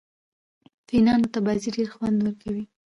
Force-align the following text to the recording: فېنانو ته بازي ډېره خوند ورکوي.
فېنانو 0.87 1.27
ته 1.33 1.39
بازي 1.45 1.69
ډېره 1.75 1.91
خوند 1.95 2.17
ورکوي. 2.21 2.63